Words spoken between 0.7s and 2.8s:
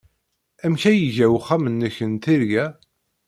ay iga uxxam-nnek n tirga?